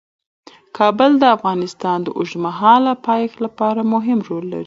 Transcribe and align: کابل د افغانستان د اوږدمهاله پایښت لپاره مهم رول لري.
کابل 0.77 1.11
د 1.19 1.23
افغانستان 1.37 1.97
د 2.03 2.07
اوږدمهاله 2.17 2.93
پایښت 3.07 3.37
لپاره 3.45 3.81
مهم 3.93 4.19
رول 4.27 4.45
لري. 4.53 4.59